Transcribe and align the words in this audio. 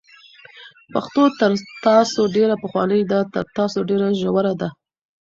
پښتو 0.93 1.23
تر 1.39 1.51
تاسو 1.85 2.21
ډېره 2.35 2.55
پخوانۍ 2.63 3.01
ده، 3.11 3.19
تر 3.33 3.43
تاسو 3.57 3.79
ډېره 3.89 4.07
ژوره 4.21 4.53
ده، 4.61 4.69